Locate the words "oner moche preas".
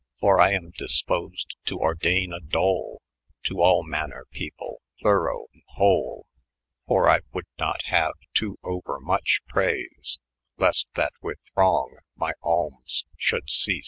8.63-10.17